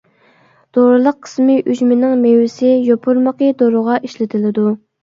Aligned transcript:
دورىلىق 0.77 1.19
قىسمى 1.27 1.59
ئۈجمىنىڭ 1.73 2.17
مېۋىسى، 2.25 2.75
يوپۇرمىقى 2.89 3.55
دورىغا 3.63 4.01
ئىشلىتىلىدۇ. 4.11 4.71